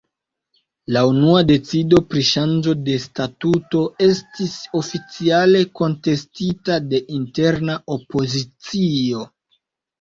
[0.95, 9.25] La unua decido pri ŝanĝo de statuto estis oficiale kontestita de interna opozicio.